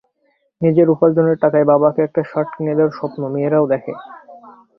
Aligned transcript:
নিজের 0.61 0.87
উপার্জনের 0.89 1.37
টাকায় 1.43 1.69
বাবাকে 1.71 1.99
একটা 2.03 2.21
শার্ট 2.23 2.49
কিনে 2.53 2.73
দেওয়ার 2.77 2.97
স্বপ্ন 2.99 3.21
মেয়েরাও 3.33 3.65
দেখে! 3.73 3.93